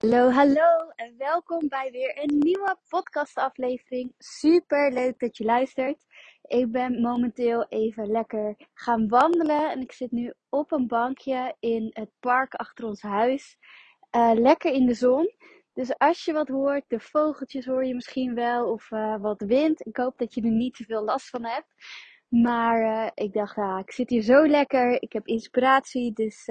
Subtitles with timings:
[0.00, 4.14] Hallo, hallo en welkom bij weer een nieuwe podcastaflevering.
[4.18, 6.06] Super leuk dat je luistert.
[6.42, 11.90] Ik ben momenteel even lekker gaan wandelen en ik zit nu op een bankje in
[11.92, 13.56] het park achter ons huis.
[14.16, 15.34] Uh, lekker in de zon.
[15.72, 19.86] Dus als je wat hoort, de vogeltjes hoor je misschien wel of uh, wat wind.
[19.86, 21.74] Ik hoop dat je er niet te veel last van hebt.
[22.28, 25.02] Maar uh, ik dacht, ik zit hier zo lekker.
[25.02, 26.48] Ik heb inspiratie, dus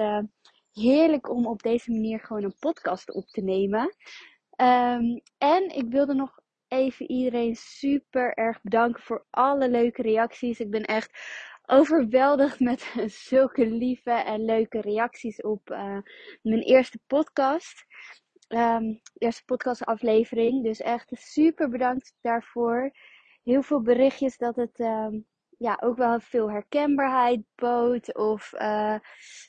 [0.80, 3.96] heerlijk om op deze manier gewoon een podcast op te nemen.
[4.62, 10.60] Um, en ik wilde nog even iedereen super erg bedanken voor alle leuke reacties.
[10.60, 11.20] Ik ben echt
[11.66, 15.98] overweldigd met zulke lieve en leuke reacties op uh,
[16.42, 17.86] mijn eerste podcast.
[18.48, 20.64] Um, eerste podcastaflevering.
[20.64, 22.92] Dus echt super bedankt daarvoor.
[23.44, 25.26] Heel veel berichtjes dat het um,
[25.60, 28.16] ja, ook wel veel herkenbaarheid bood.
[28.16, 28.96] Of uh,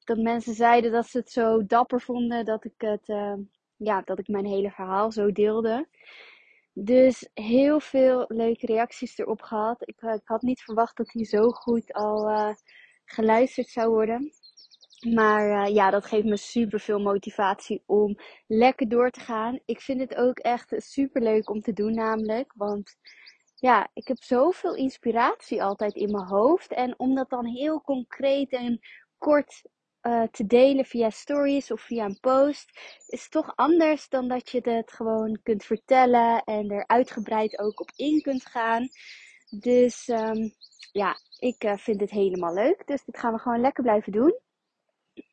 [0.05, 3.34] dat mensen zeiden dat ze het zo dapper vonden dat ik, het, uh,
[3.77, 5.88] ja, dat ik mijn hele verhaal zo deelde.
[6.73, 9.88] Dus heel veel leuke reacties erop gehad.
[9.88, 12.54] Ik, uh, ik had niet verwacht dat hij zo goed al
[13.04, 14.32] geluisterd zou worden.
[15.15, 19.60] Maar ja, dat geeft me super veel motivatie om lekker door te gaan.
[19.65, 22.52] Ik vind het ook echt super leuk om te doen, namelijk.
[22.57, 22.96] Want
[23.61, 26.73] ja, ik heb zoveel inspiratie altijd in mijn hoofd.
[26.73, 28.80] En om dat dan heel concreet en
[29.19, 29.63] kort
[30.03, 32.71] uh, te delen via stories of via een post,
[33.07, 37.91] is toch anders dan dat je het gewoon kunt vertellen en er uitgebreid ook op
[37.97, 38.88] in kunt gaan.
[39.59, 40.55] Dus um,
[40.93, 42.87] ja, ik uh, vind het helemaal leuk.
[42.87, 44.38] Dus dit gaan we gewoon lekker blijven doen.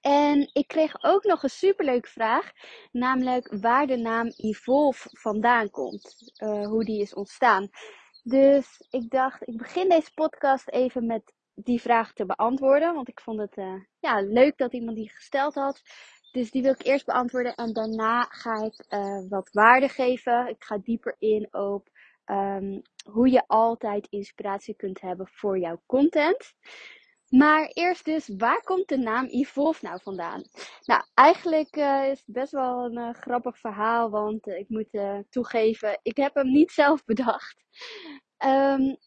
[0.02, 2.52] En ik kreeg ook nog een superleuke vraag,
[2.92, 7.70] namelijk waar de naam Evolve vandaan komt, uh, hoe die is ontstaan.
[8.30, 12.94] Dus ik dacht, ik begin deze podcast even met die vraag te beantwoorden.
[12.94, 15.82] Want ik vond het uh, ja, leuk dat iemand die gesteld had.
[16.32, 17.56] Dus die wil ik eerst beantwoorden.
[17.56, 20.48] En daarna ga ik uh, wat waarde geven.
[20.48, 21.90] Ik ga dieper in op
[22.26, 26.54] um, hoe je altijd inspiratie kunt hebben voor jouw content.
[27.30, 30.44] Maar eerst dus, waar komt de naam Evolve nou vandaan?
[30.86, 35.00] Nou, eigenlijk uh, is het best wel een uh, grappig verhaal, want uh, ik moet
[35.30, 37.64] toegeven, ik heb hem niet zelf bedacht.
[38.46, 38.98] Um,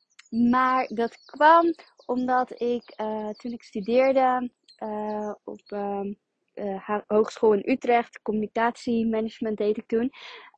[0.51, 1.75] maar dat kwam
[2.07, 2.95] omdat ik
[3.37, 4.51] toen ik studeerde
[5.45, 5.61] op
[6.61, 10.11] uh, hogeschool in Utrecht, communicatiemanagement deed ik toen.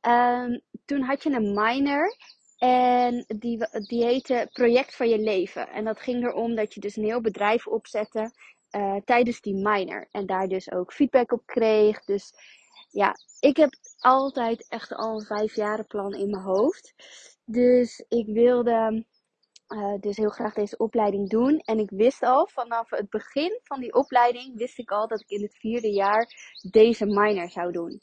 [0.07, 2.15] Um, toen had je een minor
[2.63, 5.69] en die, die heette Project van je leven.
[5.69, 8.31] En dat ging erom dat je dus een heel bedrijf opzette
[8.71, 10.07] uh, tijdens die minor.
[10.11, 12.03] En daar dus ook feedback op kreeg.
[12.03, 12.33] Dus
[12.89, 13.69] ja, ik heb
[13.99, 16.93] altijd echt al een vijfjarenplan in mijn hoofd.
[17.45, 19.05] Dus ik wilde
[19.67, 21.59] uh, dus heel graag deze opleiding doen.
[21.59, 25.29] En ik wist al vanaf het begin van die opleiding, wist ik al dat ik
[25.29, 26.27] in het vierde jaar
[26.71, 28.01] deze minor zou doen.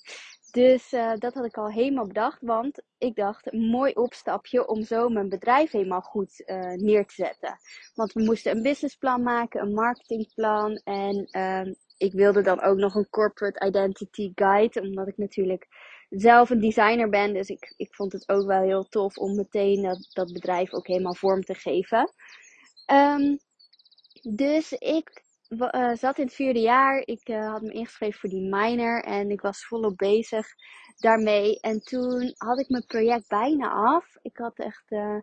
[0.53, 4.83] Dus uh, dat had ik al helemaal bedacht, want ik dacht, een mooi opstapje om
[4.83, 7.59] zo mijn bedrijf helemaal goed uh, neer te zetten.
[7.94, 12.94] Want we moesten een businessplan maken, een marketingplan en uh, ik wilde dan ook nog
[12.94, 15.66] een corporate identity guide, omdat ik natuurlijk
[16.09, 17.32] zelf een designer ben.
[17.32, 20.87] Dus ik, ik vond het ook wel heel tof om meteen dat, dat bedrijf ook
[20.87, 22.12] helemaal vorm te geven.
[22.93, 23.38] Um,
[24.22, 27.03] dus ik uh, zat in het vierde jaar.
[27.05, 30.47] Ik uh, had me ingeschreven voor die minor en ik was volop bezig
[30.99, 31.61] daarmee.
[31.61, 34.16] En toen had ik mijn project bijna af.
[34.22, 35.19] Ik had echt, uh,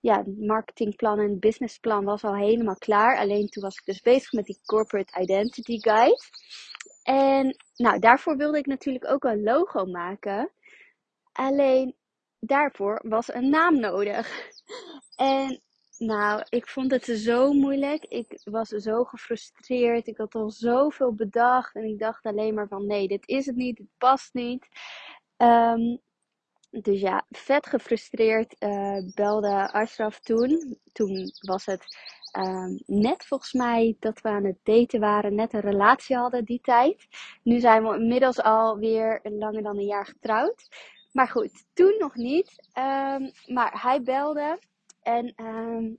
[0.00, 3.18] ja, marketingplan en businessplan was al helemaal klaar.
[3.18, 6.22] Alleen toen was ik dus bezig met die corporate identity guide.
[7.02, 10.50] En nou, daarvoor wilde ik natuurlijk ook een logo maken.
[11.32, 11.94] Alleen
[12.38, 14.28] daarvoor was een naam nodig.
[15.16, 15.62] En
[15.98, 18.04] nou, ik vond het zo moeilijk.
[18.04, 20.06] Ik was zo gefrustreerd.
[20.06, 21.74] Ik had al zoveel bedacht.
[21.74, 23.78] En ik dacht alleen maar van nee, dit is het niet.
[23.78, 24.68] Het past niet.
[25.36, 26.00] Um,
[26.70, 30.78] dus ja, vet gefrustreerd uh, belde Ashraf toen.
[30.92, 31.96] Toen was het
[32.38, 35.34] um, net volgens mij dat we aan het daten waren.
[35.34, 37.06] Net een relatie hadden die tijd.
[37.42, 40.68] Nu zijn we inmiddels alweer langer dan een jaar getrouwd.
[41.12, 42.68] Maar goed, toen nog niet.
[42.78, 44.58] Um, maar hij belde.
[45.04, 45.98] En um,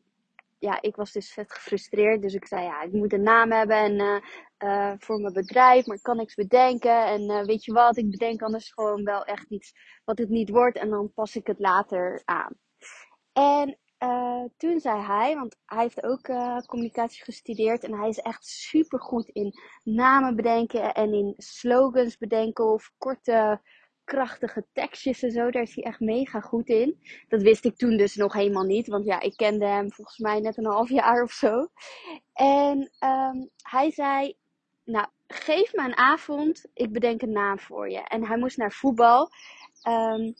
[0.59, 2.21] ja, ik was dus vet gefrustreerd.
[2.21, 4.17] Dus ik zei, ja, ik moet een naam hebben en, uh,
[4.63, 7.05] uh, voor mijn bedrijf, maar ik kan niks bedenken.
[7.05, 9.73] En uh, weet je wat, ik bedenk anders gewoon wel echt iets
[10.05, 10.77] wat het niet wordt.
[10.77, 12.53] En dan pas ik het later aan.
[13.33, 13.79] En
[14.57, 16.21] toen zei hij, want hij heeft ook
[16.65, 17.83] communicatie gestudeerd.
[17.83, 19.53] En hij is echt super goed in
[19.83, 23.61] namen bedenken en in slogans bedenken of korte
[24.05, 25.51] krachtige tekstjes en zo.
[25.51, 26.99] Daar is hij echt mega goed in.
[27.27, 28.87] Dat wist ik toen dus nog helemaal niet.
[28.87, 31.67] Want ja, ik kende hem volgens mij net een half jaar of zo.
[32.33, 34.35] En um, hij zei,
[34.83, 37.99] nou, geef me een avond, ik bedenk een naam voor je.
[37.99, 39.29] En hij moest naar voetbal.
[39.81, 40.31] Ehm,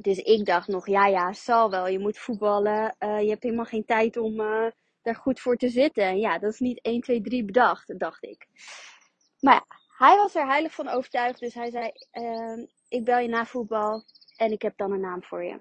[0.00, 1.88] dus ik dacht nog, ja, ja, zal wel.
[1.88, 2.96] Je moet voetballen.
[2.98, 4.66] Uh, je hebt helemaal geen tijd om uh,
[5.02, 6.18] daar goed voor te zitten.
[6.18, 8.46] Ja, dat is niet 1, 2, 3 bedacht, dacht ik.
[9.40, 9.66] Maar ja,
[9.96, 11.40] hij was er heilig van overtuigd.
[11.40, 14.04] Dus hij zei, uh, ik bel je na voetbal
[14.36, 15.60] en ik heb dan een naam voor je.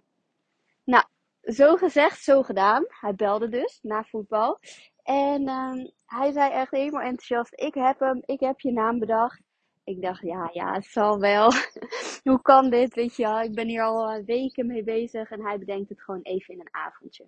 [0.83, 1.03] Nou,
[1.41, 2.85] zo gezegd, zo gedaan.
[2.87, 4.59] Hij belde dus na voetbal.
[5.03, 9.41] En um, hij zei echt helemaal enthousiast: Ik heb hem, ik heb je naam bedacht.
[9.83, 11.51] Ik dacht, ja, ja, het zal wel.
[12.23, 12.93] Hoe kan dit?
[12.93, 16.21] Weet je wel, ik ben hier al weken mee bezig en hij bedenkt het gewoon
[16.21, 17.27] even in een avondje.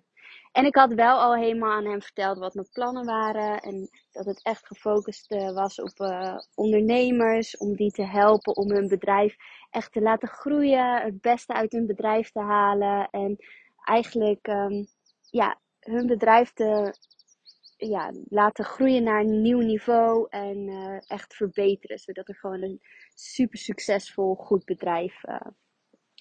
[0.52, 4.24] En ik had wel al helemaal aan hem verteld wat mijn plannen waren en dat
[4.24, 9.36] het echt gefocust uh, was op uh, ondernemers, om die te helpen om hun bedrijf
[9.70, 13.36] echt te laten groeien, het beste uit hun bedrijf te halen en
[13.84, 14.86] eigenlijk um,
[15.30, 16.94] ja, hun bedrijf te
[17.88, 21.98] ja, laten groeien naar een nieuw niveau en uh, echt verbeteren.
[21.98, 22.80] Zodat er gewoon een
[23.14, 25.40] super succesvol, goed bedrijf uh,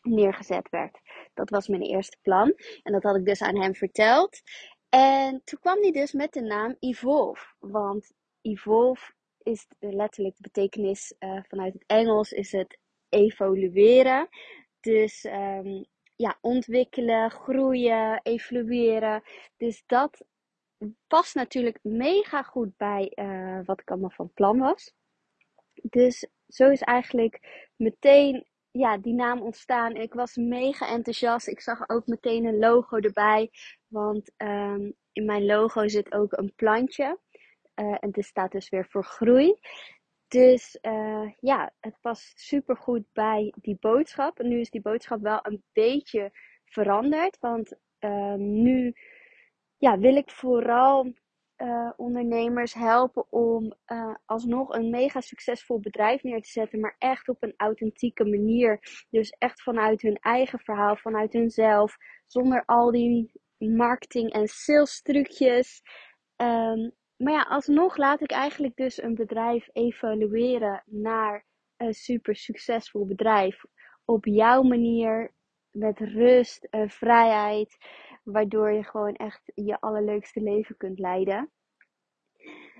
[0.01, 0.99] neergezet werd.
[1.33, 2.53] Dat was mijn eerste plan.
[2.83, 4.41] En dat had ik dus aan hem verteld.
[4.89, 7.45] En toen kwam hij dus met de naam Evolve.
[7.59, 8.11] Want
[8.41, 9.13] Evolve
[9.43, 12.79] is letterlijk de betekenis uh, vanuit het Engels is het
[13.09, 14.27] evolueren.
[14.79, 19.23] Dus um, ja, ontwikkelen, groeien, evolueren.
[19.57, 20.25] Dus dat
[21.07, 24.93] past natuurlijk mega goed bij uh, wat ik allemaal van plan was.
[25.73, 27.39] Dus zo is eigenlijk
[27.75, 29.95] meteen ja, die naam ontstaan.
[29.95, 31.47] Ik was mega enthousiast.
[31.47, 33.51] Ik zag ook meteen een logo erbij.
[33.87, 37.19] Want um, in mijn logo zit ook een plantje.
[37.75, 39.55] Uh, en dit staat dus weer voor groei.
[40.27, 44.41] Dus uh, ja, het past super goed bij die boodschap.
[44.41, 46.31] Nu is die boodschap wel een beetje
[46.65, 47.37] veranderd.
[47.39, 48.93] Want uh, nu
[49.83, 51.13] ja, wil ik vooral
[51.57, 57.29] uh, ondernemers helpen om uh, alsnog een mega succesvol bedrijf neer te zetten, maar echt
[57.29, 58.79] op een authentieke manier.
[59.09, 61.97] Dus echt vanuit hun eigen verhaal, vanuit hunzelf,
[62.27, 65.81] zonder al die marketing en sales trucjes.
[66.35, 71.45] Um, maar ja, alsnog laat ik eigenlijk dus een bedrijf evalueren naar
[71.77, 73.63] een super succesvol bedrijf.
[74.05, 75.33] Op jouw manier,
[75.73, 77.77] met rust en vrijheid.
[78.23, 81.51] Waardoor je gewoon echt je allerleukste leven kunt leiden.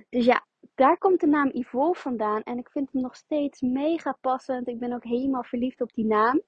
[0.10, 0.46] Dus ja,
[0.76, 2.42] daar komt de naam Yvonne vandaan.
[2.44, 4.68] En ik vind hem nog steeds mega passend.
[4.68, 6.42] Ik ben ook helemaal verliefd op die naam.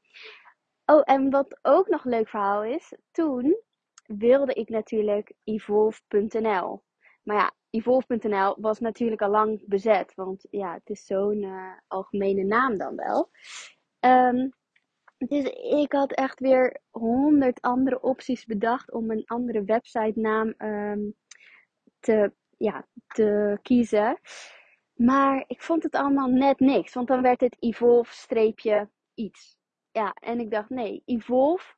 [0.86, 2.94] Oh, en wat ook nog een leuk verhaal is.
[3.12, 3.62] Toen
[4.06, 6.84] wilde ik natuurlijk evolve.nl.
[7.24, 10.14] Maar ja, evolve.nl was natuurlijk al lang bezet.
[10.16, 13.30] Want ja, het is zo'n uh, algemene naam dan wel.
[14.00, 14.54] Um,
[15.30, 15.44] dus
[15.82, 21.16] ik had echt weer honderd andere opties bedacht om een andere website naam um,
[22.00, 24.20] te, ja, te kiezen.
[24.94, 26.94] Maar ik vond het allemaal net niks.
[26.94, 29.58] Want dan werd het evolve iets.
[29.92, 31.74] Ja, en ik dacht nee, evolve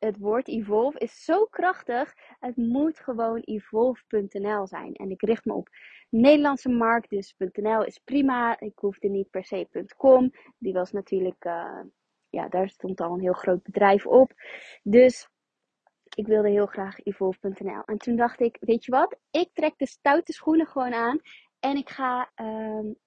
[0.00, 2.14] het woord evolve is zo krachtig.
[2.38, 4.94] Het moet gewoon evolve.nl zijn.
[4.94, 5.68] En ik richt me op
[6.08, 8.60] Nederlandse markt, dus .nl is prima.
[8.60, 10.32] Ik hoefde niet per se .com.
[10.58, 11.80] Die was natuurlijk, uh,
[12.30, 14.32] ja, daar stond al een heel groot bedrijf op.
[14.82, 15.28] Dus
[16.14, 17.82] ik wilde heel graag evolve.nl.
[17.84, 19.18] En toen dacht ik, weet je wat?
[19.30, 21.20] Ik trek de stoute schoenen gewoon aan.
[21.60, 22.98] En ik ga een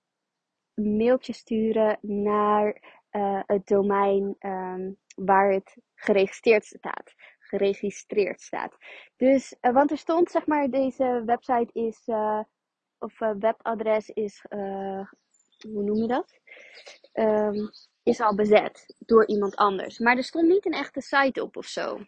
[0.73, 2.81] mailtje sturen naar
[3.11, 7.13] uh, het domein um, waar het geregistreerd staat.
[7.39, 8.77] Geregistreerd staat.
[9.15, 12.41] Dus, uh, want er stond zeg maar, deze website is, uh,
[12.97, 16.39] of webadres is, hoe noem je dat?
[17.13, 17.69] Um,
[18.03, 19.99] is al bezet door iemand anders.
[19.99, 21.99] Maar er stond niet een echte site op of zo.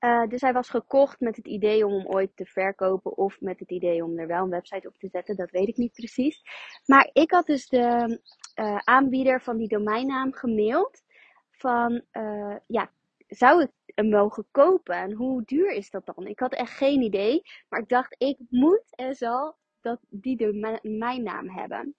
[0.00, 3.58] Uh, dus hij was gekocht met het idee om hem ooit te verkopen of met
[3.58, 5.36] het idee om er wel een website op te zetten.
[5.36, 6.42] Dat weet ik niet precies.
[6.86, 8.20] Maar ik had dus de
[8.56, 11.02] uh, aanbieder van die domeinnaam gemaild
[11.50, 12.90] van uh, ja,
[13.26, 16.26] zou ik hem mogen kopen en hoe duur is dat dan?
[16.26, 21.50] Ik had echt geen idee, maar ik dacht ik moet en zal dat die domeinnaam
[21.50, 21.94] hebben.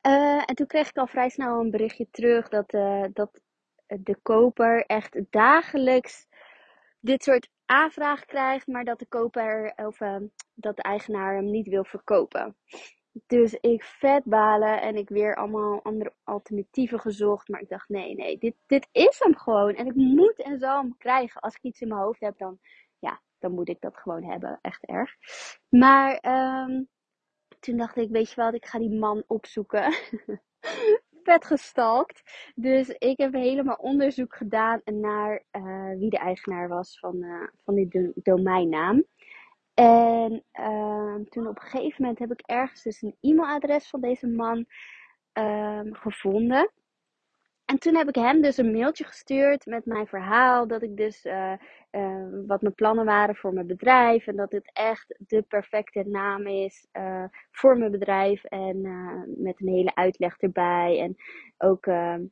[0.00, 2.70] En toen kreeg ik al vrij snel een berichtje terug dat,
[3.12, 3.40] dat
[3.86, 6.28] de koper echt dagelijks
[7.00, 10.16] dit soort aanvraag krijgt, maar dat de koper of uh,
[10.54, 12.56] dat de eigenaar hem niet wil verkopen.
[13.26, 17.48] Dus ik vet balen en ik weer allemaal andere alternatieven gezocht.
[17.48, 19.74] Maar ik dacht, nee, nee, dit, dit is hem gewoon.
[19.74, 21.40] En ik moet en zal hem krijgen.
[21.40, 22.58] Als ik iets in mijn hoofd heb, dan,
[22.98, 24.58] ja, dan moet ik dat gewoon hebben.
[24.62, 25.14] Echt erg.
[25.68, 26.24] Maar
[26.68, 26.88] um,
[27.60, 29.94] toen dacht ik, weet je wat, ik ga die man opzoeken.
[31.22, 32.22] vet gestalkt.
[32.54, 37.74] Dus ik heb helemaal onderzoek gedaan naar uh, wie de eigenaar was van, uh, van
[37.74, 39.04] die do domeinnaam.
[39.74, 44.26] En ehm, toen op een gegeven moment heb ik ergens dus een e-mailadres van deze
[44.26, 44.66] man
[45.32, 46.70] ehm, gevonden.
[47.70, 50.66] En toen heb ik hem dus een mailtje gestuurd met mijn verhaal.
[50.66, 51.52] Dat ik dus uh,
[51.92, 54.26] uh, wat mijn plannen waren voor mijn bedrijf.
[54.26, 58.44] En dat dit echt de perfecte naam is uh, voor mijn bedrijf.
[58.44, 58.80] En
[59.36, 60.98] met een hele uitleg erbij.
[61.00, 61.16] En
[61.58, 62.24] ook ehm,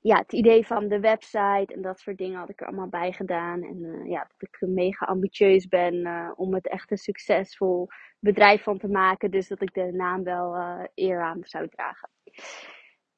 [0.00, 3.12] ja, het idee van de website en dat soort dingen had ik er allemaal bij
[3.12, 3.62] gedaan.
[3.62, 8.88] En ja, dat ik mega ambitieus ben om het echt een succesvol bedrijf van te
[8.88, 9.30] maken.
[9.30, 10.56] Dus dat ik de naam wel
[10.94, 12.10] eer aan zou dragen.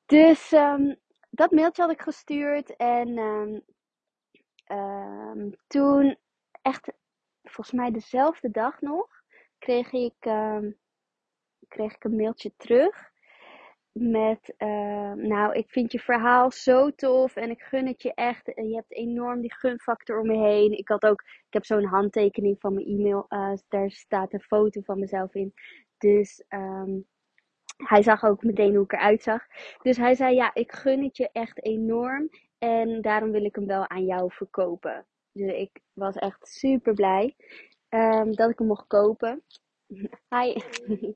[0.07, 0.97] Dus um,
[1.39, 2.77] dat mailtje had ik gestuurd.
[2.77, 3.63] En um,
[4.77, 6.17] um, toen,
[6.63, 6.93] echt
[7.43, 9.07] volgens mij dezelfde dag nog,
[9.59, 10.79] kreeg ik, um,
[11.69, 13.11] kreeg ik een mailtje terug.
[13.93, 14.55] Met,
[15.15, 18.47] nou, ik vind je verhaal zo tof en ik gun het je echt.
[18.47, 20.79] Je hebt enorm die gunfactor om me heen.
[20.79, 23.27] Ik had ook, ik heb zo'n handtekening van mijn e-mail.
[23.29, 25.55] Uh, daar staat een foto van mezelf in.
[25.99, 26.45] Dus
[27.85, 29.47] hij zag ook meteen hoe ik eruit zag.
[29.83, 32.29] Dus hij zei: Ja, ik gun het je echt enorm.
[32.59, 35.07] En daarom wil ik hem wel aan jou verkopen.
[35.33, 37.37] Dus ik was echt super blij
[37.89, 39.43] um, dat ik hem mocht kopen.
[40.35, 40.55] Hi.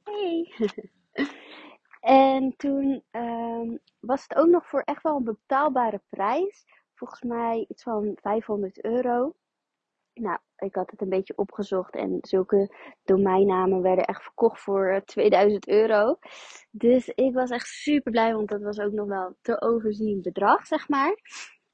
[0.05, 0.53] Hey.
[2.33, 6.65] en toen um, was het ook nog voor echt wel een betaalbare prijs.
[6.95, 9.35] Volgens mij iets van 500 euro.
[10.15, 15.67] Nou, ik had het een beetje opgezocht en zulke domeinnamen werden echt verkocht voor 2000
[15.67, 16.19] eh, euro.
[16.71, 20.67] Dus ik was echt super blij, want dat was ook nog wel te overzien bedrag,
[20.67, 21.17] zeg maar.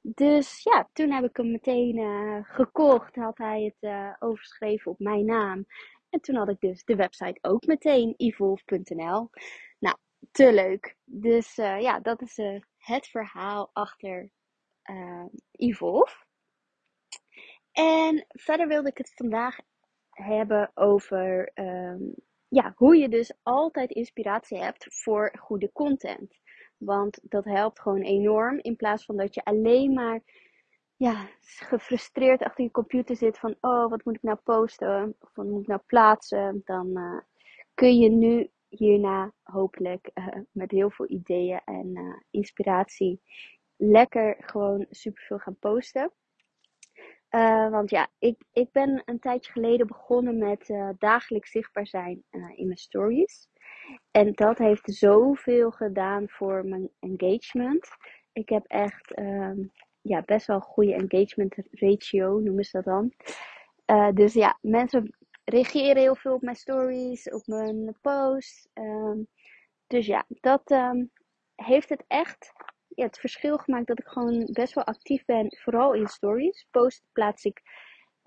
[0.01, 3.15] Dus ja, toen heb ik hem meteen uh, gekocht.
[3.15, 5.65] Had hij het uh, overschreven op mijn naam.
[6.09, 9.29] En toen had ik dus de website ook meteen, evolve.nl.
[9.79, 9.97] Nou,
[10.31, 10.95] te leuk.
[11.05, 12.37] Dus ja, dat is
[12.77, 14.31] het verhaal achter
[15.51, 16.27] Evolve.
[17.71, 19.59] En verder wilde ik het vandaag
[20.09, 22.13] hebben over um,
[22.47, 26.39] ja, hoe je dus altijd inspiratie hebt voor goede content.
[26.77, 28.59] Want dat helpt gewoon enorm.
[28.61, 30.21] In plaats van dat je alleen maar
[30.95, 35.15] ja, gefrustreerd achter je computer zit van oh, wat moet ik nou posten?
[35.19, 36.61] Of wat moet ik nou plaatsen?
[36.65, 37.19] Dan uh,
[37.73, 43.21] kun je nu hierna hopelijk uh, met heel veel ideeën en uh, inspiratie
[43.75, 46.11] lekker gewoon superveel gaan posten.
[47.29, 52.23] Uh, want ja, ik, ik ben een tijdje geleden begonnen met uh, dagelijks zichtbaar zijn
[52.31, 53.47] uh, in mijn stories.
[54.11, 57.87] En dat heeft zoveel gedaan voor mijn engagement.
[58.33, 59.71] Ik heb echt um,
[60.01, 63.13] ja, best wel een goede engagement ratio, noemen ze dat dan.
[64.15, 68.67] dus ja, mensen reageren heel veel op mijn stories, op mijn posts.
[68.73, 69.27] Um,
[69.87, 71.11] dus ja, dat um,
[71.55, 72.53] heeft het echt
[72.99, 76.67] ja, het verschil gemaakt dat ik gewoon best wel actief ben, vooral in stories.
[76.71, 77.61] Post plaats ik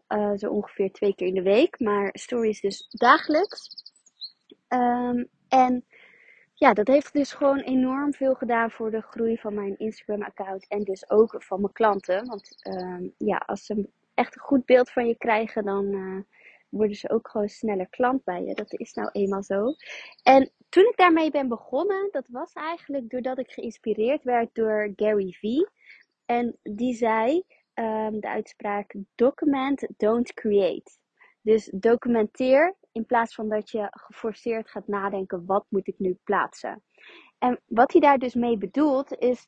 [0.09, 3.69] uh, zo ongeveer twee keer in de week, maar stories dus dagelijks.
[4.69, 5.85] Um, en
[6.55, 10.85] ja, dat heeft dus gewoon enorm veel gedaan voor de groei van mijn Instagram-account en
[10.85, 12.27] dus ook van mijn klanten.
[12.27, 16.23] Want um, ja, als ze echt een goed beeld van je krijgen, dan uh,
[16.73, 18.55] worden ze ook gewoon sneller klant bij je.
[18.55, 19.75] Dat is nou eenmaal zo.
[20.23, 25.33] En toen ik daarmee ben begonnen, dat was eigenlijk doordat ik geïnspireerd werd door Gary
[25.33, 25.69] Vee.
[26.27, 27.43] En die zei
[27.75, 30.91] um, de uitspraak: document, don't create.
[31.43, 36.83] Dus documenteer in plaats van dat je geforceerd gaat nadenken: wat moet ik nu plaatsen?
[37.39, 39.47] En wat hij daar dus mee bedoelt, is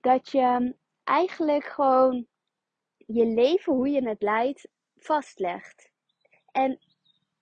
[0.00, 0.74] dat je
[1.04, 2.26] eigenlijk gewoon
[2.96, 5.89] je leven, hoe je het leidt, vastlegt.
[6.52, 6.78] En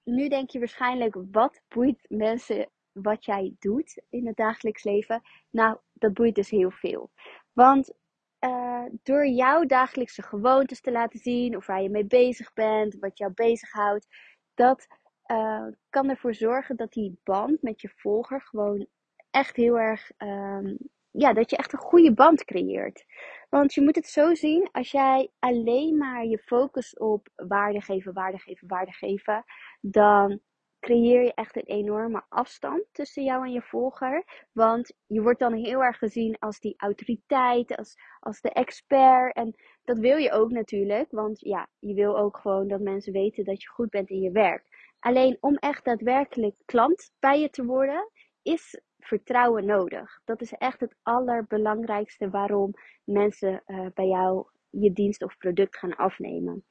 [0.05, 5.79] nu denk je waarschijnlijk: wat boeit mensen wat jij doet in het dagelijks leven, nou,
[5.93, 7.11] dat boeit dus heel veel.
[7.53, 7.93] Want
[8.41, 13.19] uh, door jouw dagelijkse gewoontes te laten zien, of waar je mee bezig bent, wat
[13.19, 14.07] jou bezighoudt,
[14.55, 14.87] dat
[15.27, 18.87] uh, kan ervoor zorgen dat die band met je volger gewoon
[19.31, 20.79] echt heel erg, um,
[21.11, 23.05] ja, dat je echt een goede band creëert.
[23.49, 28.13] Want je moet het zo zien, als jij alleen maar je focus op waarde geven,
[28.13, 29.45] waarde geven, waarde geven,
[29.81, 30.41] dan
[30.81, 34.47] creëer je echt een enorme afstand tussen jou en je volger.
[34.53, 39.35] Want je wordt dan heel erg gezien als die autoriteit, als, als de expert.
[39.35, 43.45] En dat wil je ook natuurlijk, want ja, je wil ook gewoon dat mensen weten
[43.45, 44.95] dat je goed bent in je werk.
[44.99, 48.11] Alleen om echt daadwerkelijk klant bij je te worden,
[48.43, 50.21] is vertrouwen nodig.
[50.25, 52.75] Dat is echt het allerbelangrijkste waarom
[53.05, 56.65] mensen uh, bij jou je dienst of product gaan afnemen.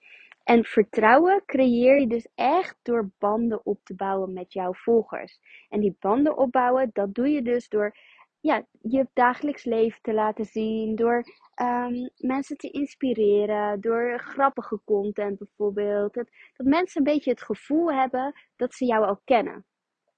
[0.43, 5.39] En vertrouwen creëer je dus echt door banden op te bouwen met jouw volgers.
[5.69, 7.95] En die banden opbouwen, dat doe je dus door
[8.39, 15.37] ja, je dagelijks leven te laten zien, door ehm, mensen te inspireren, door grappige content
[15.37, 16.13] bijvoorbeeld.
[16.13, 19.65] Dat, dat mensen een beetje het gevoel hebben dat ze jou al kennen.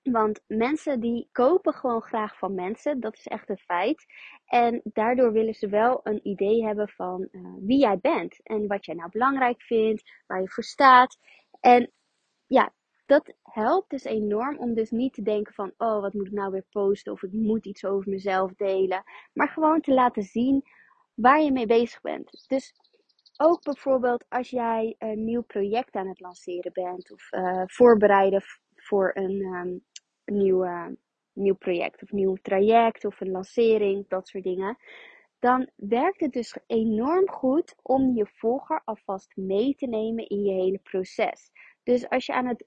[0.04, 4.06] Want mensen die kopen gewoon graag van mensen, dat is echt een feit.
[4.46, 8.86] En daardoor willen ze wel een idee hebben van uh, wie jij bent en wat
[8.86, 11.18] jij nou belangrijk vindt, waar je voor staat.
[11.60, 11.92] En
[12.48, 12.74] ja,
[13.06, 16.52] dat helpt dus enorm om dus niet te denken van, oh, wat moet ik nou
[16.52, 19.04] weer posten of ik moet iets over mezelf delen.
[19.34, 20.64] Maar gewoon te laten zien
[21.14, 22.46] waar je mee bezig bent.
[22.48, 22.74] Dus
[23.38, 28.42] ook bijvoorbeeld als jij een nieuw project aan het lanceren bent of uh, voorbereiden
[28.76, 29.84] voor een um,
[30.32, 30.66] nieuw,
[31.34, 34.78] nieuw project of nieuw traject of een lancering, dat soort dingen.
[35.40, 40.52] Dan werkt het dus enorm goed om je volger alvast mee te nemen in je
[40.52, 41.52] hele proces.
[41.84, 42.66] Dus als je aan het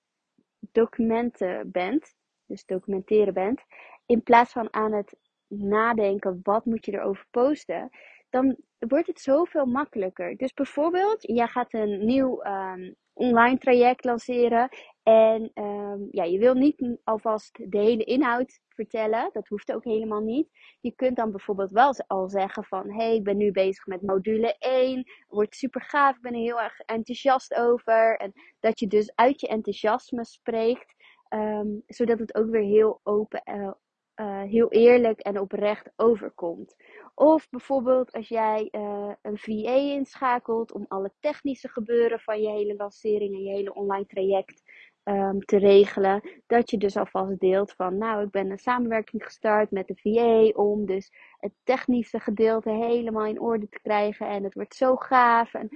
[0.72, 2.14] documenten bent,
[2.46, 3.62] dus documenteren bent,
[4.06, 5.16] in plaats van aan het
[5.48, 7.90] nadenken wat moet je erover posten,
[8.32, 10.36] dan wordt het zoveel makkelijker.
[10.36, 14.68] Dus bijvoorbeeld, jij gaat een nieuw um, online traject lanceren
[15.02, 19.30] en um, ja, je wil niet alvast de hele inhoud vertellen.
[19.32, 20.48] Dat hoeft ook helemaal niet.
[20.80, 22.92] Je kunt dan bijvoorbeeld wel al zeggen van...
[22.92, 25.04] Hey, ik ben nu bezig met module 1.
[25.28, 26.16] Wordt super gaaf.
[26.16, 28.16] Ik ben er heel erg enthousiast over.
[28.16, 30.94] En dat je dus uit je enthousiasme spreekt.
[31.28, 33.70] Um, zodat het ook weer heel open, uh,
[34.16, 36.76] uh, heel eerlijk en oprecht overkomt.
[37.22, 42.74] Of bijvoorbeeld als jij uh, een VA inschakelt om alle technische gebeuren van je hele
[42.76, 44.62] lancering en je hele online traject
[45.04, 46.42] um, te regelen.
[46.46, 50.60] Dat je dus alvast deelt van, nou, ik ben een samenwerking gestart met de VA
[50.62, 54.28] om dus het technische gedeelte helemaal in orde te krijgen.
[54.28, 55.54] En het wordt zo gaaf.
[55.54, 55.68] En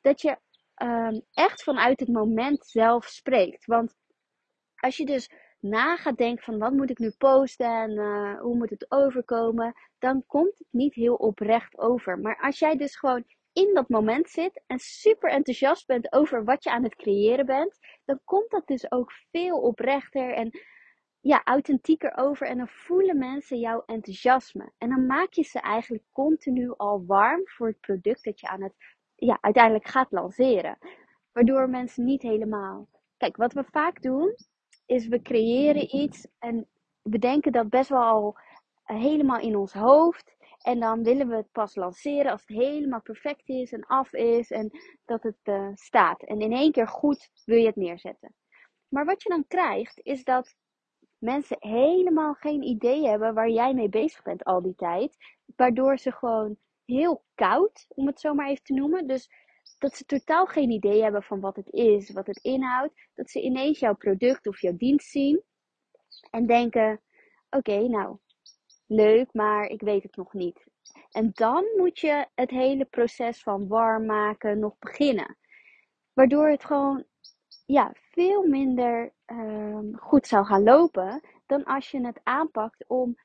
[0.00, 0.38] dat je
[0.82, 3.66] um, echt vanuit het moment zelf spreekt.
[3.66, 3.94] Want
[4.74, 5.30] als je dus
[5.64, 9.74] na gaat denken van wat moet ik nu posten en uh, hoe moet het overkomen,
[9.98, 12.18] dan komt het niet heel oprecht over.
[12.18, 16.64] Maar als jij dus gewoon in dat moment zit en super enthousiast bent over wat
[16.64, 20.50] je aan het creëren bent, dan komt dat dus ook veel oprechter en
[21.20, 22.46] ja, authentieker over.
[22.46, 24.72] En dan voelen mensen jouw enthousiasme.
[24.78, 28.62] En dan maak je ze eigenlijk continu al warm voor het product dat je aan
[28.62, 28.74] het,
[29.14, 30.78] ja, uiteindelijk gaat lanceren.
[31.32, 32.88] Waardoor mensen niet helemaal.
[33.16, 34.34] Kijk, wat we vaak doen,
[34.86, 36.68] is we creëren iets en
[37.02, 38.36] we denken dat best wel al
[38.84, 40.32] helemaal in ons hoofd.
[40.62, 44.50] En dan willen we het pas lanceren als het helemaal perfect is en af is
[44.50, 44.70] en
[45.04, 46.22] dat het uh, staat.
[46.22, 48.34] En in één keer goed wil je het neerzetten.
[48.88, 50.54] Maar wat je dan krijgt is dat
[51.18, 55.16] mensen helemaal geen idee hebben waar jij mee bezig bent al die tijd.
[55.56, 59.06] Waardoor ze gewoon heel koud, om het zo maar even te noemen.
[59.06, 59.30] Dus
[59.84, 63.08] dat ze totaal geen idee hebben van wat het is, wat het inhoudt.
[63.14, 65.42] Dat ze ineens jouw product of jouw dienst zien
[66.30, 67.00] en denken:
[67.50, 68.16] oké, nou,
[68.86, 70.64] leuk, maar ik weet het nog niet.
[71.10, 75.36] En dan moet je het hele proces van warm maken nog beginnen.
[76.12, 77.04] Waardoor het gewoon
[77.66, 83.16] ja, veel minder um, goed zou gaan lopen dan als je het aanpakt om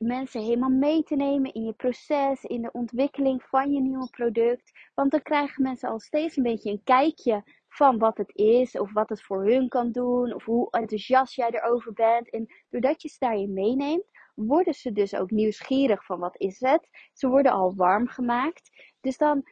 [0.00, 4.70] mensen helemaal mee te nemen in je proces, in de ontwikkeling van je nieuwe product.
[4.94, 8.92] Want dan krijgen mensen al steeds een beetje een kijkje van wat het is, of
[8.92, 12.30] wat het voor hun kan doen, of hoe enthousiast jij erover bent.
[12.30, 16.88] En doordat je ze daarin meeneemt, worden ze dus ook nieuwsgierig van wat is het.
[17.12, 18.70] Ze worden al warm gemaakt.
[19.00, 19.42] Dus dan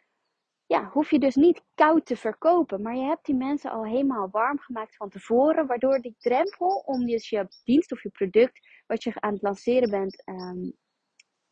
[0.68, 2.82] ja, hoef je dus niet koud te verkopen.
[2.82, 5.66] Maar je hebt die mensen al helemaal warm gemaakt van tevoren.
[5.66, 9.90] Waardoor die drempel om dus je dienst of je product wat je aan het lanceren
[9.90, 10.22] bent.
[10.24, 10.72] Um,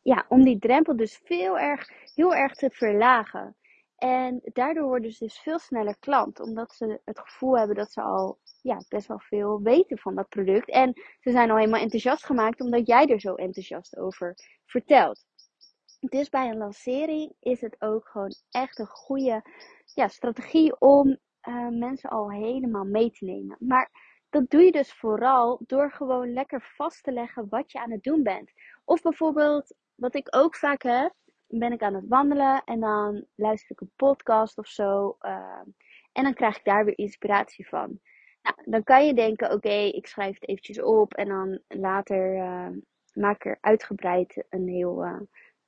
[0.01, 3.55] ja, om die drempel dus veel erg, heel erg te verlagen.
[3.97, 6.39] En daardoor worden ze dus veel sneller klant.
[6.39, 10.29] Omdat ze het gevoel hebben dat ze al ja, best wel veel weten van dat
[10.29, 10.69] product.
[10.69, 15.25] En ze zijn al helemaal enthousiast gemaakt omdat jij er zo enthousiast over vertelt.
[15.99, 19.41] Dus bij een lancering is het ook gewoon echt een goede
[19.93, 23.57] ja, strategie om uh, mensen al helemaal mee te nemen.
[23.59, 23.89] Maar
[24.29, 28.03] dat doe je dus vooral door gewoon lekker vast te leggen wat je aan het
[28.03, 28.51] doen bent.
[28.85, 31.13] Of bijvoorbeeld, wat ik ook vaak heb,
[31.47, 35.17] ben ik aan het wandelen en dan luister ik een podcast of zo.
[35.21, 35.61] Uh,
[36.11, 37.99] en dan krijg ik daar weer inspiratie van.
[38.41, 42.67] Nou, dan kan je denken, oké, ik schrijf het eventjes op en dan later uh,
[43.13, 45.27] maak ik er uitgebreid een heel,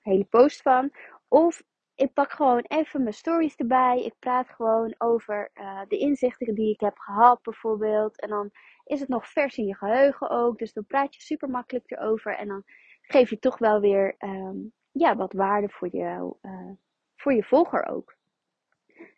[0.10, 0.92] hele post van.
[1.28, 1.64] Of
[1.96, 4.04] ik pak gewoon even mijn stories erbij.
[4.04, 8.20] Ik praat gewoon over uh, de inzichten die ik heb gehad bijvoorbeeld.
[8.20, 8.52] En dan
[8.84, 10.58] is het nog vers in je geheugen ook.
[10.58, 12.36] Dus dan praat je super makkelijk erover.
[12.36, 12.64] En dan
[13.02, 16.72] geef je toch wel weer um, ja, wat waarde voor je, uh,
[17.16, 18.18] voor je volger ook.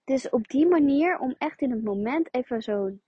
[0.04, 3.02] Dus op die manier om echt in het moment even zo'n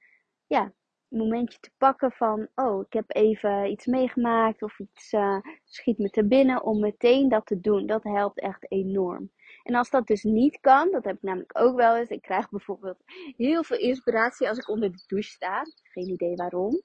[0.47, 0.73] ja,
[1.13, 6.09] momentje te pakken van, oh, ik heb even iets meegemaakt of iets uh, schiet me
[6.09, 7.85] te binnen om meteen dat te doen.
[7.85, 9.31] Dat helpt echt enorm.
[9.63, 12.09] En als dat dus niet kan, dat heb ik namelijk ook wel eens.
[12.09, 13.03] Ik krijg bijvoorbeeld
[13.37, 15.61] heel veel inspiratie als ik onder de douche sta.
[15.83, 16.81] Geen idee waarom.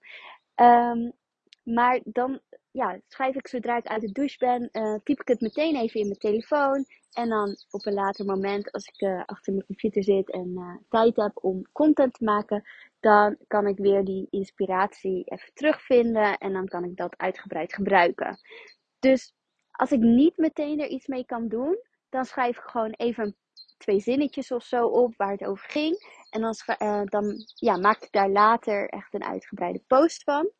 [0.55, 1.13] Um,
[1.63, 2.41] maar dan
[2.79, 6.01] ja, schrijf ik zodra ik uit de douche ben, uh, typ ik het meteen even
[6.01, 6.85] in mijn telefoon.
[7.13, 10.77] En dan op een later moment, als ik uh, achter mijn computer zit en uh,
[10.89, 12.69] tijd heb om content te maken,
[13.01, 18.39] dan kan ik weer die inspiratie even terugvinden en dan kan ik dat uitgebreid gebruiken.
[18.99, 19.33] Dus
[19.71, 23.37] als ik niet meteen er iets mee kan doen, dan schrijf ik gewoon even
[23.77, 25.97] twee zinnetjes of zo op waar het over ging.
[26.31, 26.55] En dan,
[27.05, 30.51] dan ja, maak ik daar later echt een uitgebreide post van.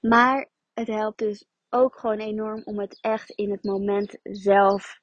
[0.00, 5.00] Maar het helpt dus ook gewoon enorm om het echt in het moment zelf,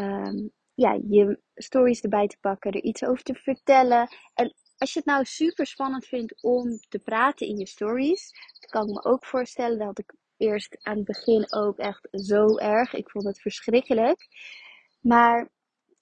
[0.00, 4.08] um, ja, je stories erbij te pakken, er iets over te vertellen.
[4.34, 8.32] En als je het nou super spannend vindt om te praten in je stories,
[8.70, 9.78] kan ik me ook voorstellen.
[9.78, 12.94] Dat ik eerst aan het begin ook echt zo erg.
[12.94, 14.28] Ik vond het verschrikkelijk.
[15.00, 15.50] Maar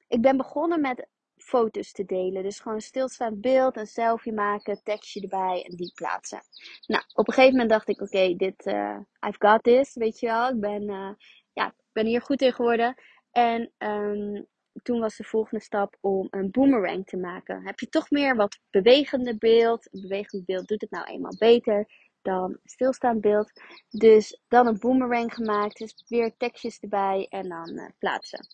[0.09, 1.09] ik ben begonnen met
[1.45, 2.43] foto's te delen.
[2.43, 6.41] Dus gewoon stilstaand beeld, een selfie maken, tekstje erbij en die plaatsen.
[6.87, 10.27] Nou, op een gegeven moment dacht ik, oké, dit, uh, I've got this, weet je
[10.27, 10.49] wel.
[10.49, 11.11] Ik ben, uh,
[11.53, 12.95] ja, ik ben hier goed in geworden.
[13.31, 14.47] En um,
[14.83, 17.65] toen was de volgende stap om een boomerang te maken.
[17.67, 19.89] Heb je toch meer wat bewegende beeld.
[19.91, 21.87] Een bewegend beeld doet het nou eenmaal beter
[22.23, 23.53] dan stilstaand beeld.
[23.89, 25.79] Dus dan een boomerang gemaakt.
[25.79, 28.47] Dus weer tekstjes erbij en dan uh, plaatsen.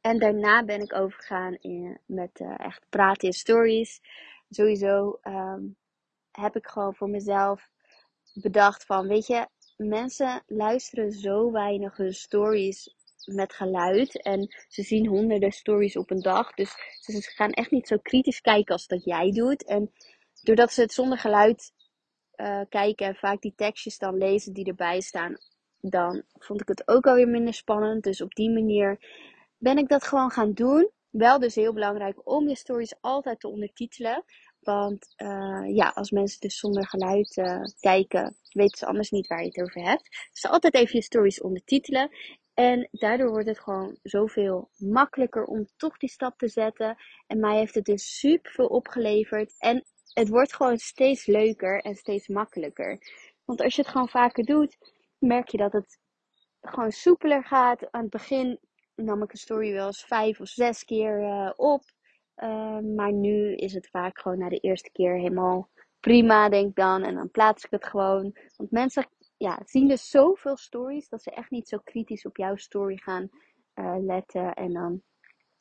[0.00, 4.00] En daarna ben ik overgegaan in, met uh, echt praten in stories.
[4.50, 5.76] Sowieso um,
[6.30, 7.70] heb ik gewoon voor mezelf
[8.34, 14.22] bedacht van, weet je, mensen luisteren zo weinig hun stories met geluid.
[14.22, 16.52] En ze zien honderden stories op een dag.
[16.54, 19.64] Dus ze gaan echt niet zo kritisch kijken als dat jij doet.
[19.64, 19.92] En
[20.42, 21.72] doordat ze het zonder geluid
[22.36, 25.36] uh, kijken en vaak die tekstjes dan lezen die erbij staan,
[25.80, 28.02] dan vond ik het ook alweer minder spannend.
[28.02, 28.98] Dus op die manier
[29.60, 30.90] ben ik dat gewoon gaan doen.
[31.10, 34.24] Wel dus heel belangrijk om je stories altijd te ondertitelen.
[34.60, 39.40] Want uh, ja, als mensen dus zonder geluid uh, kijken, weten ze anders niet waar
[39.40, 40.28] je het over hebt.
[40.32, 42.10] Dus altijd even je stories ondertitelen.
[42.54, 46.96] En daardoor wordt het gewoon zoveel makkelijker om toch die stap te zetten.
[47.26, 49.54] En mij heeft het dus super veel opgeleverd.
[49.58, 52.98] En het wordt gewoon steeds leuker en steeds makkelijker.
[53.44, 54.76] Want als je het gewoon vaker doet,
[55.18, 55.98] merk je dat het
[56.60, 57.90] gewoon soepeler gaat.
[57.90, 58.58] Aan het begin
[59.02, 61.82] nam ik een story wel eens vijf of zes keer uh, op.
[62.36, 66.74] Uh, maar nu is het vaak gewoon na de eerste keer helemaal prima, denk ik
[66.74, 67.02] dan.
[67.02, 68.36] En dan plaats ik het gewoon.
[68.56, 72.56] Want mensen ja, zien dus zoveel stories dat ze echt niet zo kritisch op jouw
[72.56, 73.28] story gaan
[73.74, 74.54] uh, letten.
[74.54, 75.02] En dan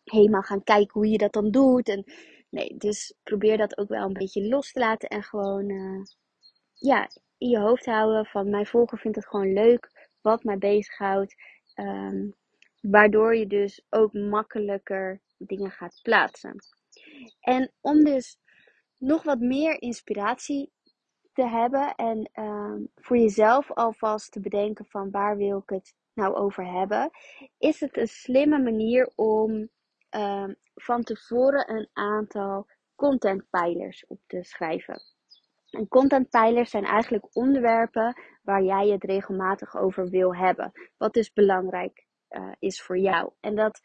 [0.04, 1.90] helemaal gaan kijken hoe je dat dan doet.
[1.90, 2.04] En
[2.50, 5.10] nee, dus probeer dat ook wel een beetje los te laten.
[5.10, 5.68] En gewoon
[6.74, 11.36] ja, in je hoofd houden van mijn volger vindt het gewoon leuk wat mij bezighoudt.
[11.76, 12.36] Um,
[12.82, 16.56] Waardoor je dus ook makkelijker dingen gaat plaatsen.
[17.40, 18.38] En om dus
[18.98, 20.72] nog wat meer inspiratie
[21.34, 26.36] te hebben en um, voor jezelf alvast te bedenken van waar wil ik het nou
[26.36, 27.10] over hebben,
[27.58, 29.70] is het een slimme manier om
[30.10, 35.02] um, van tevoren een aantal contentpijlers op te schrijven.
[35.70, 40.72] En contentpijlers zijn eigenlijk onderwerpen waar jij het regelmatig over wil hebben.
[40.98, 43.32] Wat dus belangrijk uh, is voor jou.
[43.40, 43.80] En dat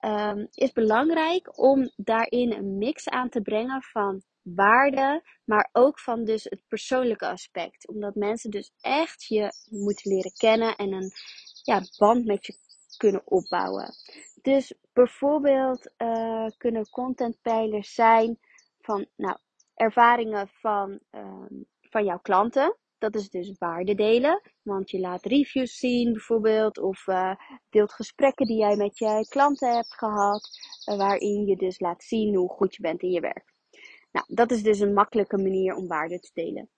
[0.00, 6.24] um, is belangrijk om daarin een mix aan te brengen van waarde, maar ook van
[6.24, 7.88] dus het persoonlijke aspect.
[7.88, 11.10] Omdat mensen dus echt je moeten leren kennen en een
[11.62, 12.54] ja, band met je
[12.96, 13.94] kunnen opbouwen.
[14.42, 18.38] Dus bijvoorbeeld uh, kunnen contentpijlers zijn
[18.80, 19.38] van nou,
[19.74, 22.76] ervaringen van, um, van jouw klanten.
[23.00, 24.40] Dat is dus waarde delen.
[24.62, 26.78] Want je laat reviews zien bijvoorbeeld.
[26.78, 27.34] Of uh,
[27.70, 30.48] deelt gesprekken die jij met je klanten hebt gehad.
[30.90, 33.52] Uh, waarin je dus laat zien hoe goed je bent in je werk.
[34.12, 36.70] Nou, dat is dus een makkelijke manier om waarde te delen.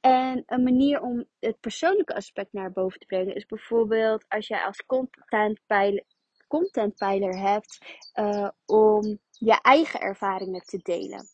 [0.00, 4.64] En een manier om het persoonlijke aspect naar boven te brengen is bijvoorbeeld als jij
[4.64, 6.04] als contentpijler,
[6.48, 7.78] contentpijler hebt
[8.14, 11.28] uh, om je eigen ervaringen te delen.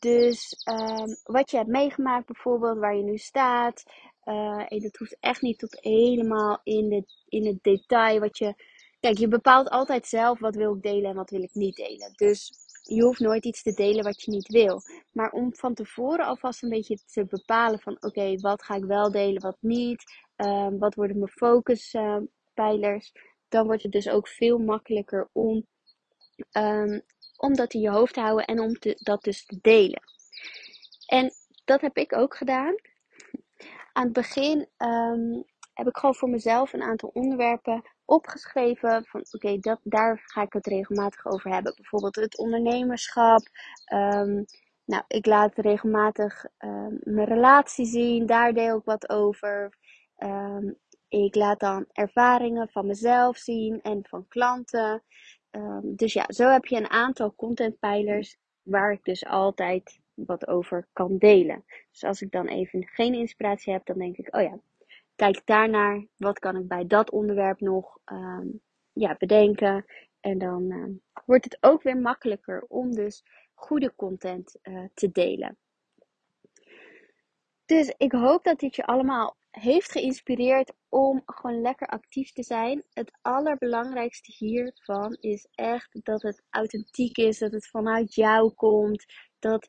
[0.00, 3.82] Dus um, wat je hebt meegemaakt, bijvoorbeeld waar je nu staat.
[4.24, 8.20] Uh, en dat hoeft echt niet tot helemaal in, de, in het detail.
[8.20, 8.54] Wat je,
[9.00, 12.12] kijk, je bepaalt altijd zelf wat wil ik delen en wat wil ik niet delen.
[12.16, 12.52] Dus
[12.82, 14.80] je hoeft nooit iets te delen wat je niet wil.
[15.12, 19.10] Maar om van tevoren alvast een beetje te bepalen van oké, wat ga ik wel
[19.10, 20.02] delen, wat niet.
[20.36, 23.12] Um, wat worden mijn focuspijlers.
[23.14, 25.66] Uh, dan wordt het dus ook veel makkelijker om
[26.52, 27.02] um,
[27.42, 30.02] om dat in je hoofd te houden en om te, dat dus te delen.
[31.06, 31.32] En
[31.64, 32.74] dat heb ik ook gedaan.
[33.92, 35.42] Aan het begin ehm,
[35.74, 39.04] heb ik gewoon voor mezelf een aantal onderwerpen opgeschreven.
[39.04, 41.74] Van oké, dat daar ga ik het regelmatig over hebben.
[41.76, 43.42] Bijvoorbeeld het ondernemerschap.
[43.84, 44.42] Ehm,
[44.84, 48.26] nou, ik laat regelmatig ehm, mijn relatie zien.
[48.26, 49.80] Daar deel ik wat over.
[51.08, 55.02] ik laat dan ervaringen van mezelf zien en van klanten.
[55.82, 61.18] Dus ja, zo heb je een aantal contentpijlers waar ik dus altijd wat over kan
[61.18, 61.64] delen.
[61.90, 64.58] Dus als ik dan even geen inspiratie heb, dan denk ik, oh ja,
[65.14, 66.06] kijk daarnaar.
[66.16, 68.46] Wat kan ik bij dat onderwerp nog ehm,
[68.92, 69.84] ja, bedenken?
[70.20, 75.56] En dan ehm, wordt het ook weer makkelijker om dus goede content uh, te delen.
[77.64, 82.84] Dus ik hoop dat dit je allemaal heeft geïnspireerd om gewoon lekker actief te zijn.
[82.92, 89.04] Het allerbelangrijkste hiervan is echt dat het authentiek is, dat het vanuit jou komt,
[89.38, 89.68] dat,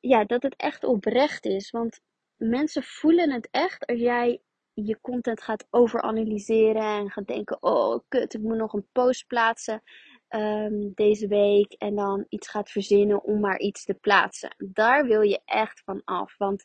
[0.00, 1.70] ja, dat het echt oprecht is.
[1.70, 2.00] Want
[2.36, 4.40] mensen voelen het echt als jij
[4.74, 9.82] je content gaat overanalyseren en gaat denken: oh kut, ik moet nog een post plaatsen
[10.28, 11.72] um, deze week.
[11.72, 14.54] En dan iets gaat verzinnen om maar iets te plaatsen.
[14.58, 16.34] Daar wil je echt van af.
[16.38, 16.64] Want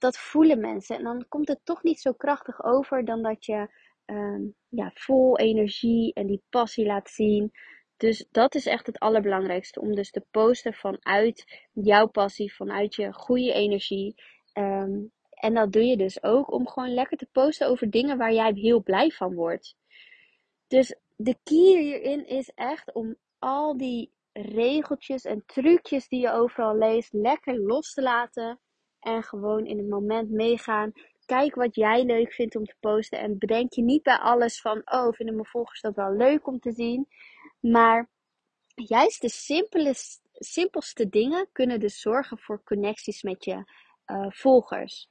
[0.00, 0.96] dat voelen mensen.
[0.96, 3.68] En dan komt het toch niet zo krachtig over dan dat je
[4.06, 7.52] um, ja, vol energie en die passie laat zien.
[7.96, 9.80] Dus dat is echt het allerbelangrijkste.
[9.80, 14.14] Om dus te posten vanuit jouw passie, vanuit je goede energie.
[14.54, 18.32] Um, en dat doe je dus ook om gewoon lekker te posten over dingen waar
[18.32, 19.76] jij heel blij van wordt.
[20.66, 26.76] Dus de key hierin is echt om al die regeltjes en trucjes die je overal
[26.76, 28.60] leest lekker los te laten.
[29.00, 30.92] En gewoon in het moment meegaan.
[31.26, 33.18] Kijk wat jij leuk vindt om te posten.
[33.18, 36.58] En bedenk je niet bij alles van, oh, vinden mijn volgers dat wel leuk om
[36.58, 37.08] te zien.
[37.60, 38.08] Maar
[38.74, 43.64] juist de simpelste, simpelste dingen kunnen dus zorgen voor connecties met je
[44.06, 45.08] uh, volgers.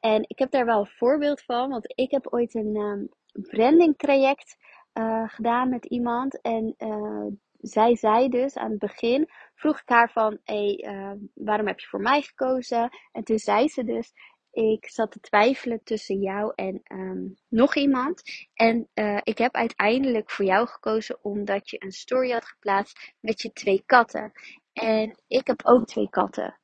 [0.00, 3.98] En ik heb daar wel een voorbeeld van, want ik heb ooit een um, branding
[3.98, 4.56] traject
[4.94, 6.40] uh, gedaan met iemand.
[6.40, 7.26] En uh,
[7.60, 11.86] zij zei dus aan het begin, vroeg ik haar van, hey, uh, waarom heb je
[11.86, 12.90] voor mij gekozen?
[13.12, 14.12] En toen zei ze dus,
[14.50, 18.22] ik zat te twijfelen tussen jou en um, nog iemand.
[18.54, 23.42] En uh, ik heb uiteindelijk voor jou gekozen omdat je een story had geplaatst met
[23.42, 24.32] je twee katten.
[24.72, 26.58] En ik heb ook twee katten.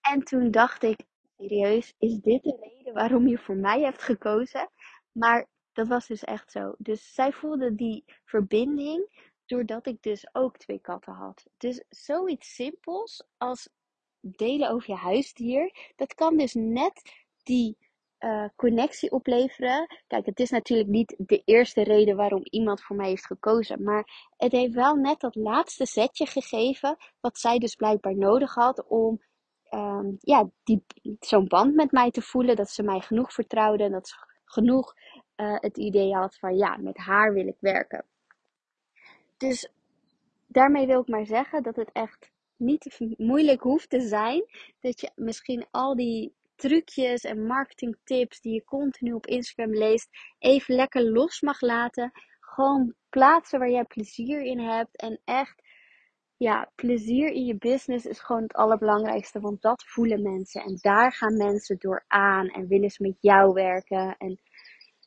[0.00, 1.00] En toen dacht ik,
[1.36, 4.70] serieus, is dit de reden waarom je voor mij hebt gekozen?
[5.12, 6.74] Maar dat was dus echt zo.
[6.78, 11.46] Dus zij voelde die verbinding doordat ik dus ook twee katten had.
[11.56, 13.68] Dus zoiets simpels als
[14.20, 17.02] delen over je huisdier, dat kan dus net
[17.42, 17.76] die
[18.24, 19.86] uh, connectie opleveren.
[20.06, 23.82] Kijk, het is natuurlijk niet de eerste reden waarom iemand voor mij heeft gekozen.
[23.82, 26.96] Maar het heeft wel net dat laatste setje gegeven.
[27.20, 29.22] Wat zij dus blijkbaar nodig had om
[29.70, 30.50] um, ja,
[31.20, 32.56] zo'n band met mij te voelen.
[32.56, 33.84] Dat ze mij genoeg vertrouwde.
[33.84, 34.94] En dat ze genoeg
[35.36, 38.04] uh, het idee had van ja, met haar wil ik werken.
[39.42, 39.68] Dus
[40.46, 44.44] daarmee wil ik maar zeggen dat het echt niet moeilijk hoeft te zijn.
[44.80, 50.74] Dat je misschien al die trucjes en marketingtips die je continu op Instagram leest, even
[50.74, 52.12] lekker los mag laten.
[52.40, 54.96] Gewoon plaatsen waar jij plezier in hebt.
[54.96, 55.62] En echt,
[56.36, 59.40] ja, plezier in je business is gewoon het allerbelangrijkste.
[59.40, 60.62] Want dat voelen mensen.
[60.62, 64.16] En daar gaan mensen door aan en willen ze met jou werken.
[64.18, 64.40] En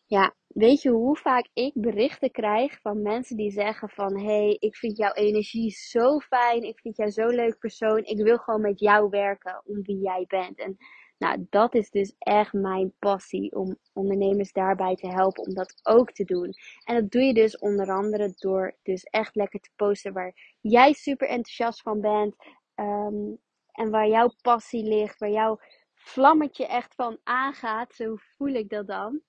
[0.06, 4.20] ja, weet je hoe vaak ik berichten krijg van mensen die zeggen van...
[4.20, 6.64] hey, ik vind jouw energie zo fijn.
[6.64, 8.04] Ik vind jou zo'n leuk persoon.
[8.04, 10.60] Ik wil gewoon met jou werken om wie jij bent.
[10.60, 10.78] En
[11.18, 13.56] nou, dat is dus echt mijn passie.
[13.56, 16.54] Om ondernemers daarbij te helpen om dat ook te doen.
[16.84, 20.94] En dat doe je dus onder andere door dus echt lekker te posten waar jij
[20.94, 22.36] super enthousiast van bent.
[22.76, 23.38] Um,
[23.72, 25.20] en waar jouw passie ligt.
[25.20, 25.60] Waar jouw
[25.94, 27.94] vlammetje echt van aangaat.
[27.96, 29.22] Zo voel ik dat dan.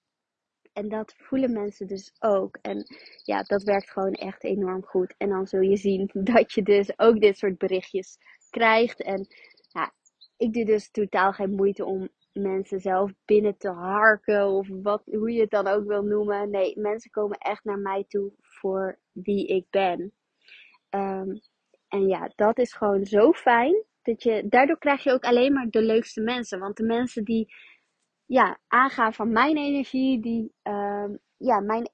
[0.76, 2.58] En dat voelen mensen dus ook.
[2.62, 2.84] En
[3.22, 5.14] ja, dat werkt gewoon echt enorm goed.
[5.18, 8.18] En dan zul je zien dat je dus ook dit soort berichtjes
[8.50, 9.02] krijgt.
[9.02, 9.26] En
[9.72, 9.92] ja,
[10.36, 14.46] ik doe dus totaal geen moeite om mensen zelf binnen te harken.
[14.46, 16.50] Of wat, hoe je het dan ook wil noemen.
[16.50, 20.12] Nee, mensen komen echt naar mij toe voor wie ik ben.
[20.90, 21.40] Um,
[21.88, 23.84] en ja, dat is gewoon zo fijn.
[24.02, 26.58] Dat je, daardoor krijg je ook alleen maar de leukste mensen.
[26.58, 27.54] Want de mensen die
[28.26, 31.04] ja, aangaan van mijn energie, die uh,
[31.36, 31.88] ja, mijn,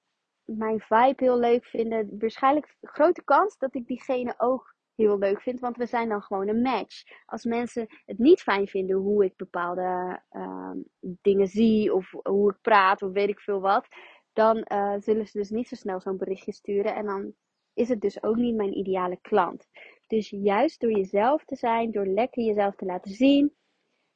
[0.44, 2.18] mijn vibe heel leuk vinden.
[2.18, 6.48] Waarschijnlijk grote kans dat ik diegene ook heel leuk vind, want we zijn dan gewoon
[6.48, 7.02] een match.
[7.26, 12.58] Als mensen het niet fijn vinden hoe ik bepaalde uh, dingen zie, of hoe ik
[12.60, 13.86] praat, of weet ik veel wat,
[14.32, 16.94] dan uh, zullen ze dus niet zo snel zo'n berichtje sturen.
[16.94, 17.32] En dan
[17.74, 19.66] is het dus ook niet mijn ideale klant.
[20.06, 23.52] Dus juist door jezelf te zijn, door lekker jezelf te laten zien,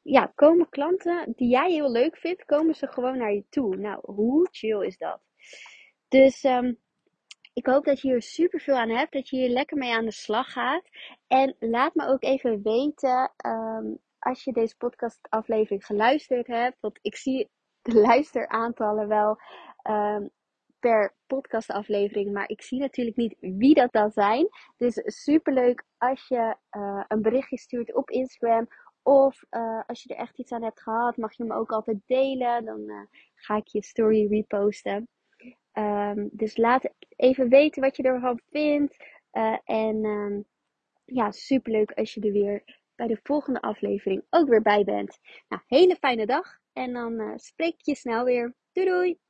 [0.06, 3.76] ja, komen klanten die jij heel leuk vindt, komen ze gewoon naar je toe.
[3.76, 5.20] Nou, hoe chill is dat?
[6.08, 6.72] Dus ehm,
[7.52, 10.04] ik hoop dat je hier super veel aan hebt, dat je hier lekker mee aan
[10.04, 10.88] de slag gaat.
[11.26, 16.80] En laat me ook even weten ehm, als je deze podcastaflevering geluisterd hebt.
[16.80, 17.50] Want ik zie
[17.82, 19.38] de luisteraantallen wel
[19.90, 20.30] um,
[20.78, 24.48] per podcastaflevering, maar ik zie natuurlijk niet wie dat dan zijn.
[24.76, 28.68] Dus super leuk als je uh, een berichtje stuurt op Instagram.
[29.06, 31.98] Of uh, als je er echt iets aan hebt gehad, mag je hem ook altijd
[32.06, 32.64] delen.
[32.64, 33.00] Dan uh,
[33.34, 35.08] ga ik je story reposten.
[35.72, 38.96] Um, dus laat even weten wat je ervan vindt.
[39.64, 40.44] en um,
[41.04, 45.18] ja, super leuk als je er weer bij de volgende aflevering ook weer bij bent.
[45.48, 46.58] Nou, hele fijne dag.
[46.72, 48.54] En dan spreek ik je snel weer.
[48.72, 49.25] Doei doei!